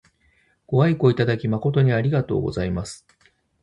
[0.65, 3.05] ご愛顧いただき誠にありがとうございます。